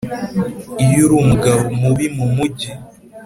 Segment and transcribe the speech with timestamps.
[0.83, 2.71] iyo uri umugabo mubi mumujyi